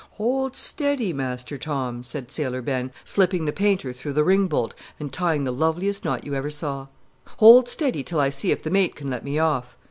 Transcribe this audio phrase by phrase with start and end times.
[0.13, 5.43] "Hold steady, Master Tom," said Sailor Ben, slipping the painter through the ringbolt and tying
[5.43, 6.87] the loveliest knot you ever saw;
[7.37, 9.77] "hold steady till I see if the mate can let me off.